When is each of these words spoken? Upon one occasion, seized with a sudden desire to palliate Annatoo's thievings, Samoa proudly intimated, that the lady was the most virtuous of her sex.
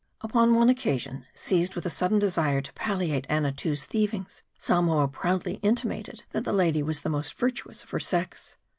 Upon 0.21 0.55
one 0.55 0.67
occasion, 0.67 1.27
seized 1.35 1.75
with 1.75 1.85
a 1.85 1.91
sudden 1.91 2.17
desire 2.17 2.59
to 2.59 2.73
palliate 2.73 3.27
Annatoo's 3.29 3.85
thievings, 3.85 4.41
Samoa 4.57 5.07
proudly 5.07 5.59
intimated, 5.61 6.23
that 6.31 6.43
the 6.43 6.51
lady 6.53 6.81
was 6.81 7.01
the 7.01 7.09
most 7.09 7.35
virtuous 7.35 7.83
of 7.83 7.91
her 7.91 7.99
sex. 7.99 8.57